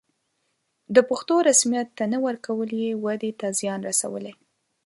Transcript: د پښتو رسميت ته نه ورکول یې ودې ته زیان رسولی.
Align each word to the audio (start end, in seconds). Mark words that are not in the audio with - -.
د 0.95 0.97
پښتو 1.09 1.35
رسميت 1.49 1.87
ته 1.97 2.03
نه 2.13 2.17
ورکول 2.25 2.69
یې 2.81 2.91
ودې 3.03 3.31
ته 3.39 3.47
زیان 3.59 3.79
رسولی. 3.89 4.33